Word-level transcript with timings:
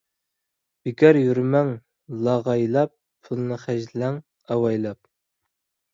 بىكار 0.87 1.19
يۈرمەڭ 1.23 1.69
لاغايلاپ، 2.29 2.95
پۇلنى 3.27 3.61
خەجلەڭ 3.67 4.19
ئاۋايلاپ. 4.53 5.03